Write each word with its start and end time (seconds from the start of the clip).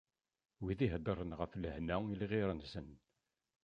Wid 0.63 0.79
iheddren 0.85 1.35
ɣef 1.39 1.51
lehna 1.55 1.95
i 2.11 2.15
lɣir-nsen. 2.21 2.89